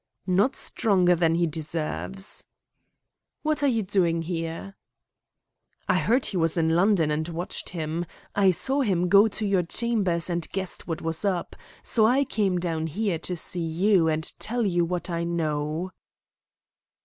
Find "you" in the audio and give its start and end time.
3.67-3.83, 13.61-14.07, 14.65-14.85